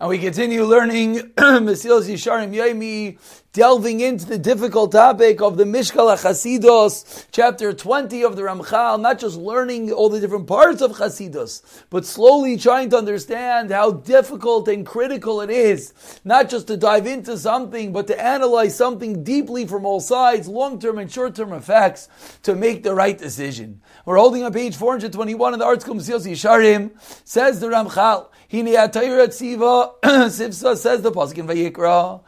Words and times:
And 0.00 0.10
we 0.10 0.18
continue 0.18 0.62
learning 0.62 1.16
Mesilas 1.36 2.08
Yesharim 2.08 2.54
Yaimi, 2.54 3.18
delving 3.52 3.98
into 3.98 4.26
the 4.26 4.38
difficult 4.38 4.92
topic 4.92 5.42
of 5.42 5.56
the 5.56 5.64
Mishkal 5.64 6.16
HaChasidos, 6.16 7.26
chapter 7.32 7.72
20 7.72 8.22
of 8.22 8.36
the 8.36 8.42
Ramchal, 8.42 9.00
not 9.00 9.18
just 9.18 9.36
learning 9.36 9.90
all 9.90 10.08
the 10.08 10.20
different 10.20 10.46
parts 10.46 10.82
of 10.82 10.92
Chasidos, 10.92 11.62
but 11.90 12.06
slowly 12.06 12.56
trying 12.56 12.90
to 12.90 12.96
understand 12.96 13.72
how 13.72 13.90
difficult 13.90 14.68
and 14.68 14.86
critical 14.86 15.40
it 15.40 15.50
is, 15.50 15.92
not 16.22 16.48
just 16.48 16.68
to 16.68 16.76
dive 16.76 17.08
into 17.08 17.36
something, 17.36 17.92
but 17.92 18.06
to 18.06 18.22
analyze 18.22 18.76
something 18.76 19.24
deeply 19.24 19.66
from 19.66 19.84
all 19.84 19.98
sides, 19.98 20.46
long-term 20.46 20.98
and 20.98 21.10
short-term 21.10 21.52
effects, 21.52 22.08
to 22.44 22.54
make 22.54 22.84
the 22.84 22.94
right 22.94 23.18
decision. 23.18 23.80
We're 24.04 24.18
holding 24.18 24.44
on 24.44 24.52
page 24.52 24.76
421 24.76 25.54
in 25.54 25.58
the 25.58 25.64
ArtScroll 25.64 25.96
Mesilas 25.96 26.30
Yesharim, 26.30 26.92
says 27.26 27.58
the 27.58 27.66
Ramchal, 27.66 28.28
Hine 28.50 28.76
Atayra 28.76 29.28
Tziva, 29.28 30.00
Sifsa 30.00 30.74
says 30.74 31.02
the 31.02 31.12
Pasuk 31.12 31.36
in 31.36 31.46
Vayikra, 31.46 32.22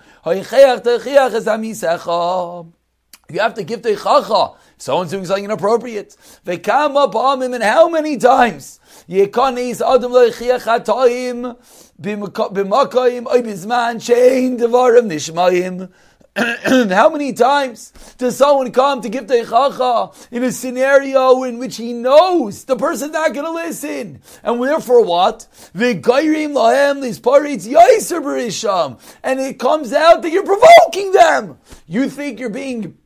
you 3.32 3.40
have 3.40 3.54
to 3.54 3.62
give 3.64 3.82
the 3.82 3.90
teichacha. 3.90 4.56
Someone's 4.76 5.10
doing 5.12 5.24
something 5.24 5.44
inappropriate. 5.44 6.14
Vekama 6.44 7.42
him, 7.42 7.54
and 7.54 7.62
how 7.62 7.88
many 7.88 8.18
times? 8.18 8.80
Yekanis 9.08 9.80
adam 9.80 10.12
lechiach 10.12 10.64
hatayim 10.64 11.56
b'makayim 11.98 13.26
oy 13.26 13.40
bizman 13.40 13.96
shein 13.96 14.58
devarim 14.58 15.06
nishmayim. 15.08 15.90
How 16.36 17.10
many 17.10 17.32
times 17.32 17.90
does 18.16 18.36
someone 18.36 18.70
come 18.70 19.00
to 19.00 19.08
give 19.08 19.26
the 19.26 19.34
teichacha 19.34 20.28
in 20.30 20.44
a 20.44 20.52
scenario 20.52 21.42
in 21.42 21.58
which 21.58 21.76
he 21.76 21.92
knows 21.92 22.64
the 22.64 22.76
person's 22.76 23.12
not 23.12 23.34
going 23.34 23.46
to 23.46 23.52
listen, 23.52 24.22
and 24.44 24.62
therefore 24.62 25.04
what? 25.04 25.48
V'gayrim 25.74 26.52
lahem 26.52 27.02
lisparitz 27.02 27.66
yaiser 27.66 28.22
berisham, 28.22 29.00
and 29.24 29.40
it 29.40 29.58
comes 29.58 29.92
out 29.92 30.22
that 30.22 30.30
you're 30.30 30.44
provoking 30.44 31.10
them. 31.10 31.58
You 31.88 32.08
think 32.08 32.38
you're 32.38 32.48
being 32.48 32.96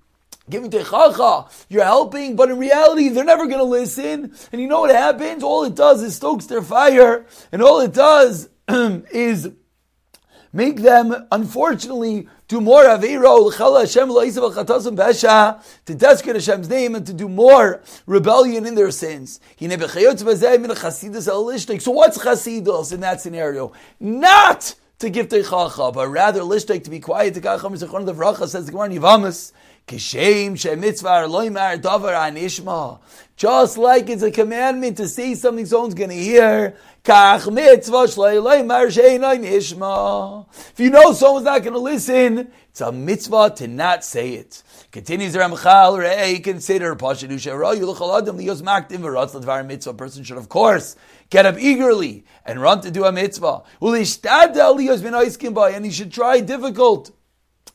giving 0.50 0.70
teichacha, 0.70 1.50
you're 1.70 1.82
helping, 1.82 2.36
but 2.36 2.50
in 2.50 2.58
reality 2.58 3.08
they're 3.08 3.24
never 3.24 3.46
going 3.46 3.58
to 3.58 3.64
listen. 3.64 4.34
And 4.52 4.60
you 4.60 4.68
know 4.68 4.80
what 4.80 4.94
happens? 4.94 5.42
All 5.42 5.64
it 5.64 5.74
does 5.74 6.02
is 6.02 6.16
stokes 6.16 6.44
their 6.44 6.62
fire, 6.62 7.24
and 7.52 7.62
all 7.62 7.80
it 7.80 7.94
does 7.94 8.50
is 8.68 9.50
make 10.52 10.82
them, 10.82 11.26
unfortunately, 11.32 12.28
do 12.54 12.60
more 12.60 12.84
aviro 12.84 13.52
Hashem 13.52 14.08
besha 14.96 15.60
to 15.86 15.94
desecrate 15.94 16.36
Hashem's 16.36 16.68
name 16.68 16.94
and 16.94 17.04
to 17.04 17.12
do 17.12 17.28
more 17.28 17.82
rebellion 18.06 18.64
in 18.64 18.76
their 18.76 18.92
sins. 18.92 19.40
So 19.58 19.66
what's 19.66 19.82
chasidus 22.18 22.92
in 22.92 23.00
that 23.00 23.20
scenario? 23.20 23.72
Not 23.98 24.76
to 25.00 25.10
give 25.10 25.28
teichacha, 25.28 25.92
but 25.92 26.06
rather 26.06 26.42
lishtek 26.42 26.84
to 26.84 26.90
be 26.90 27.00
quiet. 27.00 27.34
The 27.34 27.40
Kacham 27.40 27.76
Zechron 27.76 28.06
the 28.06 28.46
says 28.46 28.66
the 28.66 28.72
Gemara 28.72 28.90
Yivamas. 28.90 29.50
Just 29.86 30.14
like 33.76 34.08
it's 34.08 34.22
a 34.22 34.30
commandment 34.30 34.96
to 34.96 35.06
say 35.08 35.34
something 35.34 35.66
someone's 35.66 35.92
going 35.94 36.08
to 36.08 36.16
hear. 36.16 36.74
If 37.06 37.46
you 40.78 40.90
know 40.90 41.12
someone's 41.12 41.44
not 41.44 41.62
going 41.62 41.74
to 41.74 41.78
listen, 41.78 42.50
it's 42.70 42.80
a 42.80 42.90
mitzvah 42.92 43.52
to 43.56 43.68
not 43.68 44.04
say 44.04 44.32
it. 44.34 44.62
Continues 44.90 45.36
Ramchal, 45.36 45.98
Rei, 45.98 46.38
consider 46.38 46.96
Mitzvah. 49.64 49.94
Person 49.94 50.24
should, 50.24 50.38
of 50.38 50.48
course, 50.48 50.96
get 51.28 51.44
up 51.44 51.58
eagerly 51.58 52.24
and 52.46 52.62
run 52.62 52.80
to 52.80 52.90
do 52.90 53.04
a 53.04 53.12
mitzvah. 53.12 53.64
And 53.82 55.84
he 55.84 55.90
should 55.90 56.12
try 56.12 56.40
difficult 56.40 57.10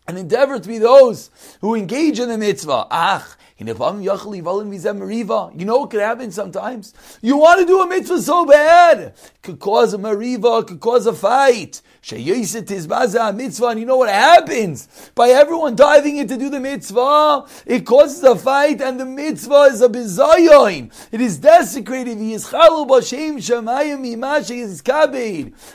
and 0.09 0.17
endeavor 0.17 0.59
to 0.59 0.67
be 0.67 0.79
those 0.79 1.29
who 1.61 1.75
engage 1.75 2.19
in 2.19 2.29
the 2.29 2.37
mitzvah. 2.37 2.87
Ach, 2.89 3.37
you 3.59 3.65
know 3.65 3.75
what 3.75 5.91
could 5.91 6.01
happen 6.01 6.31
sometimes? 6.31 6.95
You 7.21 7.37
want 7.37 7.59
to 7.59 7.67
do 7.67 7.81
a 7.81 7.87
mitzvah 7.87 8.23
so 8.23 8.43
bad. 8.43 9.13
Could 9.43 9.59
cause 9.59 9.93
a 9.93 9.99
mariva, 9.99 10.65
could 10.65 10.79
cause 10.79 11.05
a 11.05 11.13
fight. 11.13 11.83
Mitzvah, 12.01 13.67
and 13.67 13.79
you 13.79 13.85
know 13.85 13.97
what 13.97 14.09
happens? 14.09 14.87
By 15.15 15.29
everyone 15.29 15.75
diving 15.75 16.17
in 16.17 16.27
to 16.27 16.37
do 16.37 16.49
the 16.49 16.59
mitzvah, 16.59 17.45
it 17.65 17.85
causes 17.85 18.23
a 18.23 18.35
fight, 18.35 18.81
and 18.81 18.99
the 18.99 19.05
mitzvah 19.05 19.69
is 19.71 19.81
a 19.81 19.89
bizayon. 19.89 20.91
It 21.11 21.21
is 21.21 21.38
desecrated. 21.38 22.17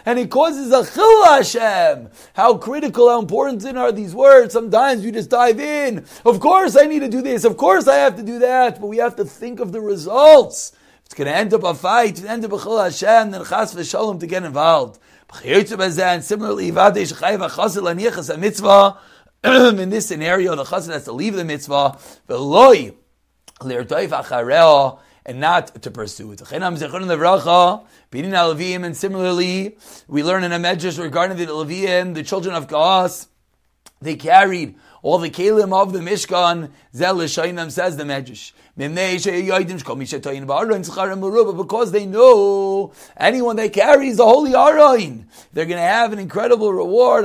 And 0.07 0.19
it 0.19 0.31
causes 0.31 0.73
a 0.73 0.85
chil 0.85 1.25
Hashem. 1.25 2.09
How 2.35 2.57
critical, 2.57 3.09
how 3.09 3.21
important 3.21 3.65
are 3.77 3.93
these 3.93 4.15
words? 4.15 4.53
Sometimes 4.53 5.05
we 5.05 5.11
just 5.11 5.31
dive 5.31 5.61
in. 5.61 6.05
Of 6.25 6.41
course 6.41 6.77
I 6.77 6.87
need 6.87 7.01
to 7.01 7.09
do 7.09 7.23
this. 7.23 7.45
Of 7.45 7.57
course 7.57 7.87
I 7.87 7.97
have 7.97 8.17
to 8.17 8.23
do 8.23 8.39
that, 8.41 8.81
but 8.81 8.87
we 8.87 8.97
have 8.99 9.17
to 9.17 9.25
think 9.25 9.61
of 9.61 9.73
the 9.73 9.81
results. 9.81 10.73
It's 11.05 11.15
going 11.15 11.27
to 11.27 11.37
end 11.37 11.53
up 11.53 11.65
a 11.65 11.75
fight, 11.75 12.19
if 12.19 12.25
end 12.25 12.45
up 12.45 12.53
a 12.53 12.59
chil 12.59 12.79
Hashem, 12.79 13.31
then 13.31 13.45
chas 13.45 13.75
v'shalom 13.75 14.21
to 14.21 14.27
get 14.27 14.43
involved. 14.43 14.99
And 15.43 16.25
similarly, 16.25 16.69
a 16.71 18.37
mitzvah, 18.39 18.99
in 19.45 19.91
this 19.91 20.07
scenario, 20.07 20.55
the 20.55 20.65
chassid 20.65 20.93
has 20.93 21.05
to 21.05 21.13
leave 21.13 21.35
the 21.35 21.45
mitzvah, 21.45 21.99
and 25.27 25.41
not 25.41 25.83
to 25.83 25.91
pursue 25.91 26.33
it. 26.33 26.43
And 26.53 26.77
similarly, 28.97 29.77
we 30.07 30.23
learn 30.23 30.45
in 30.45 30.53
a 30.53 30.59
medrash 30.59 30.99
regarding 31.03 31.37
the 31.37 31.47
Leviim, 31.47 32.15
the 32.15 32.23
children 32.23 32.55
of 32.55 32.69
Kehas, 32.69 33.29
they 34.01 34.17
carried 34.17 34.77
all 35.03 35.19
the 35.19 35.31
kelim 35.31 35.73
of 35.75 35.93
the 35.93 35.99
Mishkan, 35.99 36.71
Zel 36.95 37.17
Shainam 37.17 37.71
says 37.71 37.97
the 37.99 38.05
Medrash. 38.05 38.53
Because 41.57 41.93
they 41.93 42.07
know 42.07 42.93
anyone 43.17 43.57
that 43.57 43.73
carries 43.73 44.17
the 44.17 44.25
holy 44.25 44.55
Aron, 44.55 45.29
they're 45.53 45.67
going 45.67 45.77
to 45.77 45.83
have 45.83 46.13
an 46.13 46.19
incredible 46.19 46.73
reward. 46.73 47.25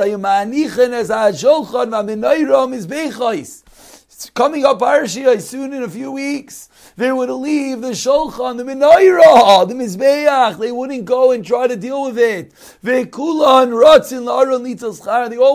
Coming 4.34 4.66
up 4.66 4.80
Parashiyah 4.80 5.42
soon 5.42 5.74
in 5.74 5.82
a 5.82 5.90
few 5.90 6.12
weeks. 6.12 6.70
They 6.98 7.14
would 7.14 7.30
leave 7.30 7.80
the 7.80 7.92
Shulchan, 7.92 8.58
the 8.58 8.64
Menorah, 8.66 9.66
the 9.66 9.74
Mizbeach. 9.74 10.60
They 10.60 10.74
wouldn't 10.74 11.06
go 11.06 11.32
and 11.32 11.46
try 11.46 11.68
to 11.68 11.78
deal 11.78 12.04
with 12.04 12.20
it. 12.20 12.54
They 12.84 13.06
all 13.06 13.40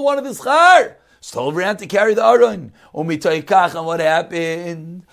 wanted 0.03 0.25
the 0.25 0.31
schar. 0.31 0.95
Stole 1.27 1.57
around 1.57 1.79
to 1.79 1.87
carry 1.87 2.13
the 2.13 2.23
Aron. 2.23 2.71
Umitoikach, 2.95 3.75
and 3.75 3.87
what 3.87 3.99
happened? 3.99 5.07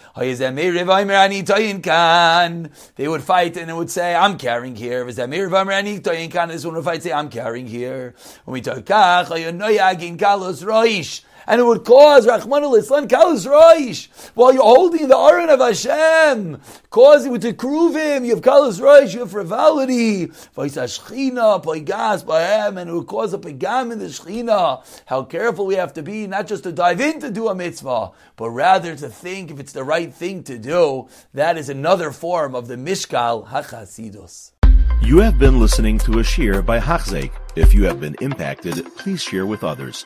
They 2.96 3.08
would 3.08 3.24
fight 3.24 3.56
and 3.56 3.72
it 3.72 3.74
would 3.74 3.90
say, 3.90 4.14
I'm 4.14 4.38
carrying 4.38 4.76
here. 4.76 5.06
This 5.06 5.18
one 5.18 6.76
would 6.76 6.84
fight 6.84 7.04
say, 7.04 7.14
I'm 7.14 7.30
carrying 7.30 7.66
here. 7.66 8.14
Umitoikach, 8.46 9.30
kalos 10.18 10.66
roish 10.66 11.22
and 11.52 11.60
it 11.60 11.66
would 11.66 11.84
cause 11.84 12.26
Rahman 12.26 12.64
al-Islam 12.64 13.10
Kalas 13.10 13.46
Roish 13.46 14.08
while 14.36 14.54
you're 14.54 14.64
holding 14.64 15.10
the 15.10 15.18
Aron 15.18 15.50
of 15.50 15.60
Hashem, 15.60 16.62
cause 16.90 17.26
it 17.26 17.42
to 17.42 17.54
prove 17.54 17.94
him. 17.94 18.24
You 18.24 18.36
have 18.36 18.44
Kalas 18.44 18.80
Roish, 18.80 19.14
you 19.14 19.20
have 19.20 19.32
frivolity, 19.32 20.28
Shechina, 20.28 21.62
Paigas, 21.62 22.24
Bahem, 22.24 22.80
and 22.80 22.90
it 22.90 22.94
would 22.94 23.08
cause 23.08 23.34
a 23.34 23.38
Pagam 23.38 23.92
in 23.92 24.00
the 24.00 24.06
Shechina. 24.06 25.04
How 25.08 25.24
careful 25.24 25.66
we 25.66 25.76
have 25.76 25.92
to 25.96 26.02
be, 26.02 26.26
not 26.26 26.48
just 26.48 26.64
to 26.64 26.72
dive 26.72 27.02
in 27.02 27.20
to 27.20 27.30
do 27.30 27.50
a 27.50 27.54
mitzvah, 27.54 28.12
but 28.38 28.50
rather 28.52 28.96
to 28.96 29.10
think 29.10 29.52
if 29.52 29.60
it's 29.60 29.74
the 29.74 29.84
right 29.84 30.14
thing 30.14 30.44
to 30.44 30.58
do. 30.58 31.10
That 31.34 31.58
is 31.58 31.68
another 31.68 32.12
form 32.12 32.56
of 32.56 32.70
the 32.70 32.78
Mishkal 32.78 33.50
HaChasidus. 33.50 34.54
You 35.02 35.18
have 35.18 35.38
been 35.38 35.60
listening 35.60 35.98
to 36.00 36.20
a 36.20 36.24
shear 36.24 36.62
by 36.62 36.80
Hachzeik. 36.80 37.34
If 37.58 37.74
you 37.74 37.84
have 37.84 38.00
been 38.00 38.16
impacted, 38.22 38.86
please 38.96 39.22
share 39.22 39.46
with 39.46 39.66
others. 39.66 40.06